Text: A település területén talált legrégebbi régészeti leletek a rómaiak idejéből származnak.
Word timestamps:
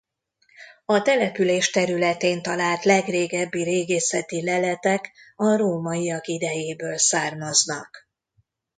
A 0.85 1.01
település 1.01 1.69
területén 1.69 2.41
talált 2.41 2.83
legrégebbi 2.83 3.63
régészeti 3.63 4.43
leletek 4.43 5.11
a 5.35 5.57
rómaiak 5.57 6.27
idejéből 6.27 6.97
származnak. 6.97 8.07